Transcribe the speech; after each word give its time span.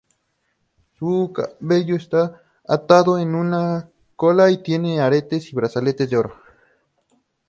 Su 0.97 1.31
cabello 1.31 1.95
está 1.95 2.41
atado 2.67 3.19
en 3.19 3.35
una 3.35 3.91
cola 4.15 4.49
y 4.49 4.63
tiene 4.63 4.99
aretes 4.99 5.53
y 5.53 5.55
brazaletes 5.55 6.09
de 6.09 6.17
oro. 6.17 6.33